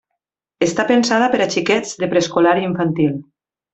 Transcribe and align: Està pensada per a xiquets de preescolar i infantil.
Està 0.67 0.85
pensada 0.91 1.27
per 1.35 1.41
a 1.45 1.47
xiquets 1.57 1.93
de 2.05 2.09
preescolar 2.15 2.55
i 2.63 2.67
infantil. 2.73 3.15